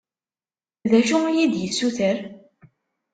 D 0.89 0.91
acu 0.99 1.17
i 1.25 1.31
yi-d-yessuter? 1.37 2.17